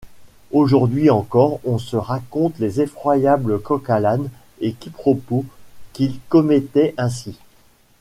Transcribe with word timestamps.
Aujourd'hui 0.51 1.11
encore 1.11 1.59
on 1.63 1.77
se 1.77 1.95
raconte 1.95 2.57
les 2.57 2.81
effroyables 2.81 3.59
coq-à-l'âne 3.59 4.31
et 4.59 4.73
quiproquos 4.73 5.45
qu'il 5.93 6.19
commettait 6.27 6.95
ainsi. 6.97 7.37